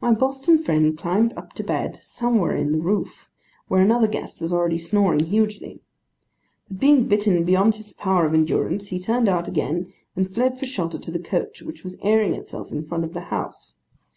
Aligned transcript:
My 0.00 0.10
Boston 0.12 0.58
friend 0.60 0.98
climbed 0.98 1.32
up 1.34 1.52
to 1.52 1.62
bed, 1.62 2.00
somewhere 2.02 2.56
in 2.56 2.72
the 2.72 2.80
roof, 2.80 3.28
where 3.68 3.80
another 3.80 4.08
guest 4.08 4.40
was 4.40 4.52
already 4.52 4.78
snoring 4.78 5.26
hugely. 5.26 5.80
But 6.66 6.80
being 6.80 7.06
bitten 7.06 7.44
beyond 7.44 7.76
his 7.76 7.92
power 7.92 8.26
of 8.26 8.34
endurance, 8.34 8.88
he 8.88 8.98
turned 8.98 9.28
out 9.28 9.46
again, 9.46 9.92
and 10.16 10.28
fled 10.28 10.58
for 10.58 10.66
shelter 10.66 10.98
to 10.98 11.10
the 11.12 11.20
coach, 11.20 11.62
which 11.62 11.84
was 11.84 11.98
airing 12.02 12.34
itself 12.34 12.72
in 12.72 12.84
front 12.84 13.04
of 13.04 13.14
the 13.14 13.26
house. 13.30 13.74